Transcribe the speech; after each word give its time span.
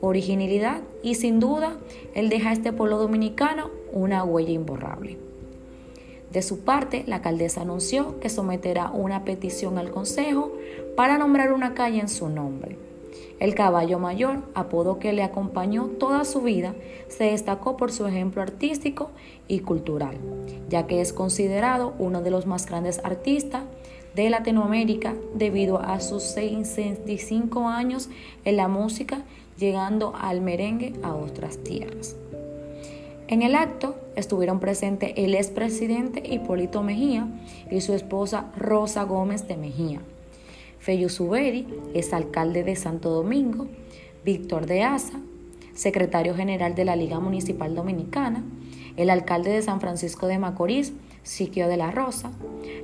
originalidad 0.00 0.80
y 1.02 1.16
sin 1.16 1.38
duda, 1.38 1.76
él 2.14 2.30
deja 2.30 2.48
a 2.48 2.54
este 2.54 2.72
pueblo 2.72 2.96
dominicano 2.96 3.68
una 3.92 4.24
huella 4.24 4.52
imborrable. 4.52 5.23
De 6.34 6.42
su 6.42 6.64
parte, 6.64 7.04
la 7.06 7.16
alcaldesa 7.16 7.60
anunció 7.60 8.18
que 8.18 8.28
someterá 8.28 8.90
una 8.90 9.24
petición 9.24 9.78
al 9.78 9.92
Consejo 9.92 10.50
para 10.96 11.16
nombrar 11.16 11.52
una 11.52 11.74
calle 11.74 12.00
en 12.00 12.08
su 12.08 12.28
nombre. 12.28 12.76
El 13.38 13.54
caballo 13.54 14.00
mayor, 14.00 14.42
apodo 14.52 14.98
que 14.98 15.12
le 15.12 15.22
acompañó 15.22 15.84
toda 15.84 16.24
su 16.24 16.40
vida, 16.40 16.74
se 17.06 17.24
destacó 17.24 17.76
por 17.76 17.92
su 17.92 18.04
ejemplo 18.08 18.42
artístico 18.42 19.12
y 19.46 19.60
cultural, 19.60 20.16
ya 20.68 20.88
que 20.88 21.00
es 21.00 21.12
considerado 21.12 21.94
uno 22.00 22.20
de 22.20 22.32
los 22.32 22.46
más 22.46 22.66
grandes 22.66 23.00
artistas 23.04 23.62
de 24.16 24.28
Latinoamérica 24.28 25.14
debido 25.36 25.78
a 25.78 26.00
sus 26.00 26.24
65 26.24 27.68
años 27.68 28.08
en 28.44 28.56
la 28.56 28.66
música, 28.66 29.22
llegando 29.56 30.14
al 30.20 30.40
merengue 30.40 30.94
a 31.04 31.14
otras 31.14 31.58
tierras. 31.58 32.16
En 33.28 33.42
el 33.42 33.54
acto 33.54 33.94
estuvieron 34.16 34.60
presentes 34.60 35.12
el 35.16 35.34
expresidente 35.34 36.22
Hipólito 36.24 36.82
Mejía 36.82 37.28
y 37.70 37.80
su 37.80 37.94
esposa 37.94 38.50
Rosa 38.56 39.04
Gómez 39.04 39.46
de 39.48 39.56
Mejía, 39.56 40.00
Feyu 40.78 41.08
Suberi, 41.08 41.66
es 41.94 42.12
alcalde 42.12 42.62
de 42.62 42.76
Santo 42.76 43.10
Domingo, 43.10 43.66
Víctor 44.24 44.66
de 44.66 44.82
Asa, 44.82 45.18
secretario 45.74 46.34
general 46.34 46.74
de 46.74 46.84
la 46.84 46.96
Liga 46.96 47.20
Municipal 47.20 47.74
Dominicana, 47.74 48.44
el 48.96 49.10
alcalde 49.10 49.50
de 49.50 49.62
San 49.62 49.80
Francisco 49.80 50.26
de 50.26 50.38
Macorís, 50.38 50.92
Siquio 51.22 51.68
de 51.68 51.78
la 51.78 51.90
Rosa, 51.90 52.32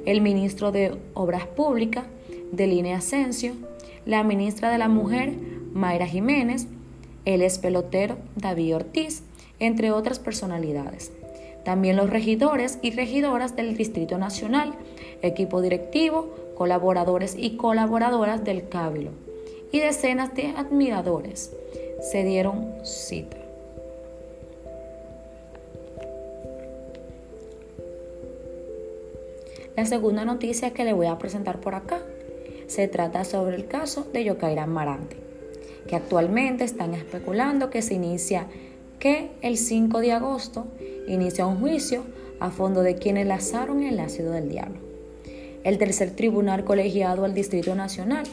el 0.07 0.23
ministro 0.23 0.73
de 0.73 0.99
Obras 1.15 1.47
Públicas, 1.47 2.05
Deline 2.53 2.95
Asensio, 2.95 3.53
la 4.07 4.25
ministra 4.25 4.71
de 4.71 4.79
la 4.79 4.89
Mujer, 4.89 5.35
Mayra 5.75 6.07
Jiménez, 6.07 6.67
el 7.27 7.43
ex 7.43 7.59
pelotero 7.59 8.17
David 8.35 8.77
Ortiz, 8.77 9.23
entre 9.59 9.93
otras 9.93 10.19
personalidades. 10.19 11.13
También 11.65 11.97
los 11.97 12.11
regidores 12.11 12.79
y 12.83 12.91
regidoras 12.91 13.57
del 13.57 13.77
Distrito 13.77 14.19
Nacional, 14.19 14.75
equipo 15.23 15.61
directivo, 15.61 16.35
colaboradores 16.57 17.37
y 17.39 17.57
colaboradoras 17.57 18.45
del 18.45 18.69
Cábilo 18.69 19.11
y 19.73 19.81
decenas 19.81 20.35
de 20.35 20.49
admiradores 20.49 21.53
se 22.01 22.25
dieron 22.25 22.75
cita. 22.83 23.37
La 29.77 29.87
segunda 29.87 30.25
noticia 30.25 30.73
que 30.73 30.85
le 30.85 30.93
voy 30.93 31.07
a 31.07 31.19
presentar 31.19 31.61
por 31.61 31.75
acá 31.75 32.01
se 32.67 32.89
trata 32.89 33.25
sobre 33.25 33.57
el 33.57 33.67
caso 33.67 34.07
de 34.13 34.25
Yokaira 34.25 34.67
Marante, 34.67 35.17
que 35.89 35.97
actualmente 35.97 36.65
están 36.65 36.95
especulando 36.95 37.71
que 37.71 37.81
se 37.81 37.95
inicia 37.95 38.47
que 38.99 39.31
el 39.41 39.57
5 39.57 40.01
de 40.01 40.13
agosto 40.13 40.67
inicia 41.13 41.47
un 41.47 41.61
juicio 41.61 42.05
a 42.39 42.51
fondo 42.51 42.83
de 42.83 42.97
quienes 42.97 43.27
lanzaron 43.27 43.83
el 43.83 44.01
ácido 44.01 44.33
del 44.33 44.49
diablo. 44.49 44.79
El 45.63 45.77
tercer 45.77 46.13
tribunal 46.17 46.65
colegiado 46.65 47.25
al 47.25 47.35
Distrito 47.35 47.75
Nacional 47.75 48.25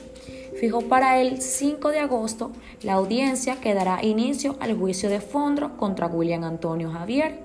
fijó 0.59 0.81
para 0.81 1.21
el 1.21 1.41
5 1.41 1.89
de 1.89 1.99
agosto 1.99 2.51
la 2.81 2.93
audiencia 2.93 3.57
que 3.59 3.73
dará 3.73 4.03
inicio 4.03 4.55
al 4.59 4.77
juicio 4.77 5.09
de 5.09 5.19
fondo 5.19 5.75
contra 5.77 6.07
William 6.07 6.43
Antonio 6.43 6.89
Javier, 6.89 7.39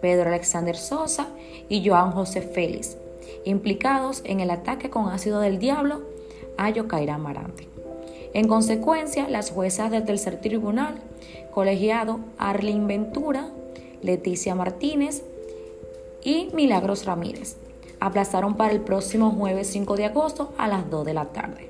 Pedro 0.00 0.28
Alexander 0.28 0.76
Sosa 0.76 1.28
y 1.68 1.86
Joan 1.88 2.10
José 2.10 2.42
Félix, 2.42 2.96
implicados 3.44 4.22
en 4.24 4.40
el 4.40 4.50
ataque 4.50 4.90
con 4.90 5.08
ácido 5.08 5.40
del 5.40 5.58
diablo 5.58 6.02
a 6.56 6.70
Yocaira 6.70 7.14
Amarante. 7.14 7.68
En 8.32 8.46
consecuencia, 8.46 9.28
las 9.28 9.50
juezas 9.50 9.90
del 9.90 10.04
tercer 10.04 10.40
tribunal 10.40 10.94
colegiado 11.50 12.20
Arlene 12.38 12.86
Ventura, 12.86 13.50
Leticia 14.02 14.54
Martínez 14.54 15.22
y 16.22 16.48
Milagros 16.52 17.04
Ramírez 17.04 17.56
aplazaron 18.00 18.56
para 18.56 18.72
el 18.72 18.80
próximo 18.80 19.30
jueves 19.30 19.68
5 19.68 19.96
de 19.96 20.06
agosto 20.06 20.52
a 20.58 20.68
las 20.68 20.90
2 20.90 21.04
de 21.04 21.14
la 21.14 21.26
tarde. 21.26 21.68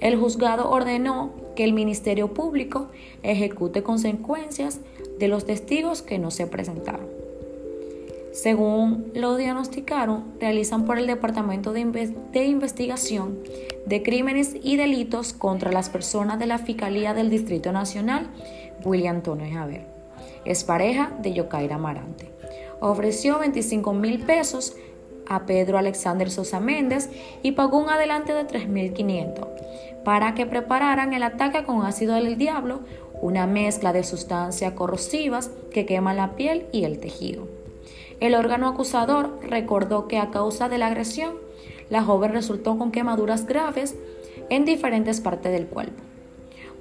El 0.00 0.16
juzgado 0.16 0.70
ordenó 0.70 1.32
que 1.54 1.64
el 1.64 1.72
Ministerio 1.72 2.32
Público 2.32 2.86
ejecute 3.22 3.82
consecuencias 3.82 4.80
de 5.18 5.28
los 5.28 5.44
testigos 5.44 6.00
que 6.02 6.18
no 6.18 6.30
se 6.30 6.46
presentaron. 6.46 7.06
Según 8.32 9.10
lo 9.14 9.36
diagnosticaron, 9.36 10.24
realizan 10.40 10.84
por 10.84 10.98
el 10.98 11.06
Departamento 11.08 11.72
de, 11.72 11.80
Investigación 12.44 13.40
de 13.86 14.02
Crímenes 14.02 14.56
y 14.62 14.76
Delitos 14.76 15.32
contra 15.32 15.72
las 15.72 15.90
Personas 15.90 16.38
de 16.38 16.46
la 16.46 16.58
Fiscalía 16.58 17.12
del 17.12 17.28
Distrito 17.28 17.72
Nacional, 17.72 18.28
William 18.84 19.16
Antonio 19.16 19.52
Javier. 19.52 19.99
Es 20.44 20.64
pareja 20.64 21.12
de 21.20 21.32
Yokaira 21.34 21.78
Marante. 21.78 22.32
Ofreció 22.80 23.38
25 23.38 23.92
mil 23.92 24.20
pesos 24.20 24.74
a 25.26 25.46
Pedro 25.46 25.78
Alexander 25.78 26.30
Sosa 26.30 26.60
Méndez 26.60 27.10
y 27.42 27.52
pagó 27.52 27.78
un 27.78 27.90
adelante 27.90 28.32
de 28.32 28.46
3.500 28.46 29.46
para 30.04 30.34
que 30.34 30.46
prepararan 30.46 31.12
el 31.12 31.22
ataque 31.22 31.64
con 31.64 31.84
ácido 31.84 32.14
del 32.14 32.38
diablo, 32.38 32.80
una 33.20 33.46
mezcla 33.46 33.92
de 33.92 34.02
sustancias 34.02 34.72
corrosivas 34.72 35.50
que 35.72 35.84
queman 35.86 36.16
la 36.16 36.36
piel 36.36 36.66
y 36.72 36.84
el 36.84 36.98
tejido. 36.98 37.46
El 38.18 38.34
órgano 38.34 38.68
acusador 38.68 39.38
recordó 39.42 40.08
que 40.08 40.18
a 40.18 40.30
causa 40.30 40.68
de 40.68 40.78
la 40.78 40.86
agresión, 40.88 41.34
la 41.90 42.02
joven 42.02 42.32
resultó 42.32 42.78
con 42.78 42.92
quemaduras 42.92 43.46
graves 43.46 43.94
en 44.48 44.64
diferentes 44.64 45.20
partes 45.20 45.52
del 45.52 45.66
cuerpo, 45.66 46.02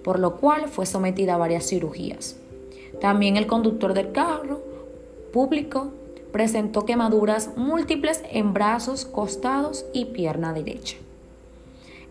por 0.03 0.17
lo 0.19 0.37
cual 0.37 0.69
fue 0.69 0.85
sometida 0.85 1.35
a 1.35 1.37
varias 1.37 1.67
cirugías. 1.67 2.37
También 3.01 3.37
el 3.37 3.47
conductor 3.47 3.93
del 3.93 4.11
carro 4.11 4.61
público 5.31 5.91
presentó 6.31 6.85
quemaduras 6.85 7.51
múltiples 7.55 8.23
en 8.31 8.53
brazos, 8.53 9.05
costados 9.05 9.85
y 9.93 10.05
pierna 10.05 10.53
derecha. 10.53 10.97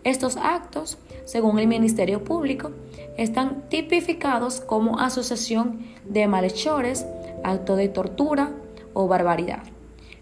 Estos 0.03 0.37
actos, 0.37 0.97
según 1.25 1.59
el 1.59 1.67
Ministerio 1.67 2.23
Público, 2.23 2.71
están 3.17 3.63
tipificados 3.69 4.61
como 4.61 4.99
asociación 4.99 5.85
de 6.05 6.27
malhechores, 6.27 7.05
acto 7.43 7.75
de 7.75 7.89
tortura 7.89 8.51
o 8.93 9.07
barbaridad, 9.07 9.63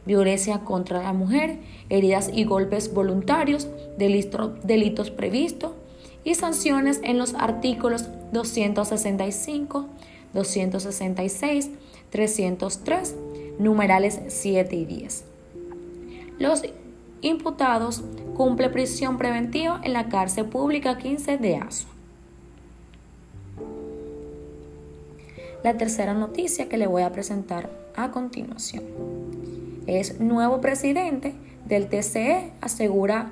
violencia 0.06 0.60
contra 0.64 1.04
la 1.04 1.14
mujer, 1.14 1.60
heridas 1.90 2.30
y 2.34 2.44
golpes 2.44 2.94
voluntarios, 2.94 3.68
delitos 3.98 5.12
previstos 5.12 5.72
y 6.24 6.36
sanciones 6.36 7.00
en 7.04 7.18
los 7.18 7.36
artículos 7.36 8.10
265, 8.32 9.86
266, 10.34 11.70
303, 12.10 13.16
numerales 13.60 14.20
7 14.28 14.76
y 14.76 14.86
10. 14.86 15.24
Los 16.40 16.64
imputados 17.22 18.04
cumplen 18.36 18.72
prisión 18.72 19.18
preventiva 19.18 19.82
en 19.84 19.94
la 19.94 20.10
cárcel 20.10 20.46
pública 20.46 20.98
15 20.98 21.38
de 21.38 21.56
Asua. 21.56 21.90
La 25.64 25.76
tercera 25.76 26.14
noticia 26.14 26.70
que 26.70 26.78
le 26.78 26.88
voy 26.88 27.02
a 27.02 27.12
presentar 27.12 27.70
a 27.96 28.12
continuación 28.12 28.84
es 29.88 30.20
nuevo 30.20 30.62
presidente 30.62 31.34
del 31.66 31.88
TCE 31.88 32.52
asegura 32.62 33.32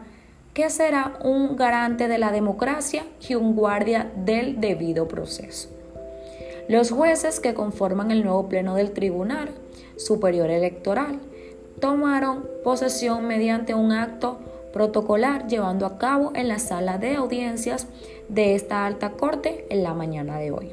que 0.54 0.70
será 0.70 1.20
un 1.24 1.56
garante 1.56 2.08
de 2.08 2.18
la 2.18 2.32
democracia 2.32 3.06
y 3.28 3.36
un 3.36 3.56
guardia 3.56 4.12
del 4.16 4.60
debido 4.60 5.08
proceso. 5.08 5.70
Los 6.68 6.90
jueces 6.90 7.40
que 7.40 7.54
conforman 7.54 8.10
el 8.10 8.24
nuevo 8.24 8.50
pleno 8.50 8.74
del 8.74 8.92
Tribunal 8.92 9.50
Superior 9.98 10.50
Electoral 10.50 11.20
tomaron 11.80 12.44
posesión 12.64 13.28
mediante 13.28 13.76
un 13.76 13.92
acto 13.92 14.40
protocolar 14.74 15.46
llevando 15.48 15.86
a 15.86 16.00
cabo 16.00 16.32
en 16.34 16.48
la 16.48 16.58
sala 16.58 16.98
de 16.98 17.16
audiencias 17.16 17.86
de 18.30 18.56
esta 18.56 18.88
alta 18.88 19.12
corte 19.12 19.68
en 19.70 19.84
la 19.84 19.94
mañana 19.94 20.40
de 20.40 20.50
hoy. 20.50 20.72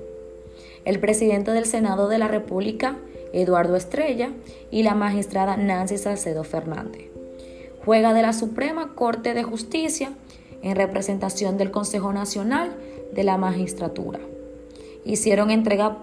El 0.87 0.99
presidente 0.99 1.51
del 1.51 1.67
Senado 1.67 2.09
de 2.09 2.19
la 2.19 2.29
República, 2.29 2.97
Eduardo 3.35 3.77
Estrella, 3.77 4.31
y 4.71 4.85
la 4.85 4.95
magistrada 4.95 5.59
Nancy 5.59 5.99
Salcedo 5.99 6.43
Fernández. 6.43 7.11
Juega 7.85 8.15
de 8.15 8.23
la 8.23 8.33
Suprema 8.33 8.95
Corte 8.95 9.35
de 9.35 9.43
Justicia 9.43 10.13
en 10.63 10.75
representación 10.75 11.59
del 11.59 11.71
Consejo 11.71 12.15
Nacional 12.15 12.75
de 13.13 13.25
la 13.25 13.37
Magistratura 13.37 14.21
hicieron 15.05 15.51
entrega 15.51 15.99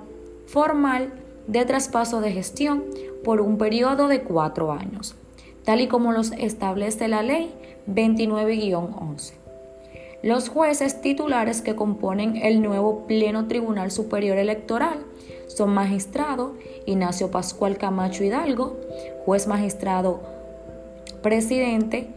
formal 0.46 1.14
de 1.48 1.66
traspaso 1.66 2.22
de 2.22 2.32
gestión 2.32 2.84
por 3.24 3.42
un 3.42 3.58
periodo 3.58 4.08
de 4.08 4.22
cuatro 4.22 4.72
años, 4.72 5.16
tal 5.64 5.82
y 5.82 5.88
como 5.88 6.12
los 6.12 6.32
establece 6.34 7.08
la 7.08 7.24
ley 7.24 7.54
29-11. 7.88 9.34
Los 10.22 10.50
jueces 10.50 11.02
titulares 11.02 11.62
que 11.62 11.76
componen 11.76 12.36
el 12.36 12.62
nuevo 12.62 13.08
Pleno 13.08 13.48
Tribunal 13.48 13.90
Superior 13.90 14.38
Electoral 14.38 15.00
son 15.48 15.74
magistrado 15.74 16.56
Ignacio 16.86 17.32
Pascual 17.32 17.78
Camacho 17.78 18.24
Hidalgo, 18.24 18.78
juez 19.26 19.48
magistrado 19.48 20.20
presidente, 21.24 22.08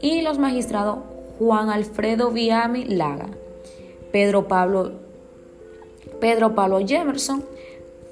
y 0.00 0.22
los 0.22 0.38
magistrados 0.38 0.98
Juan 1.38 1.70
Alfredo 1.70 2.30
Viami 2.30 2.84
Laga, 2.84 3.28
Pedro 4.12 4.46
Pablo 4.46 5.07
Pedro 6.20 6.54
Pablo 6.54 6.80
Jemerson, 6.86 7.44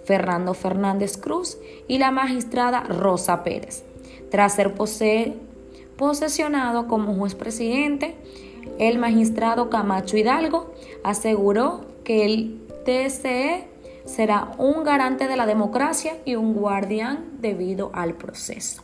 Fernando 0.05 0.55
Fernández 0.55 1.17
Cruz 1.17 1.59
y 1.89 1.99
la 1.99 2.11
magistrada 2.11 2.81
Rosa 2.81 3.43
Pérez. 3.43 3.83
Tras 4.31 4.55
ser 4.55 4.75
posesionado 5.97 6.87
como 6.87 7.15
juez 7.15 7.35
presidente, 7.35 8.15
el 8.79 8.99
magistrado 8.99 9.71
Camacho 9.71 10.17
Hidalgo 10.17 10.73
aseguró 11.03 11.87
que 12.05 12.25
el 12.25 12.61
TSE 12.85 13.65
será 14.05 14.53
un 14.59 14.85
garante 14.85 15.27
de 15.27 15.37
la 15.37 15.47
democracia 15.47 16.19
y 16.25 16.37
un 16.37 16.55
guardián 16.55 17.39
debido 17.41 17.91
al 17.93 18.15
proceso. 18.15 18.83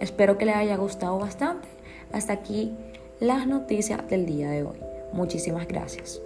Espero 0.00 0.38
que 0.38 0.46
les 0.46 0.56
haya 0.56 0.76
gustado 0.76 1.18
bastante. 1.18 1.68
Hasta 2.12 2.32
aquí 2.32 2.72
las 3.20 3.46
noticias 3.46 4.08
del 4.08 4.26
día 4.26 4.50
de 4.50 4.62
hoy. 4.62 4.78
Muchísimas 5.12 5.66
gracias. 5.66 6.20